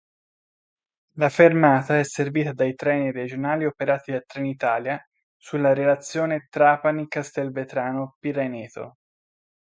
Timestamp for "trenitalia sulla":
4.19-5.73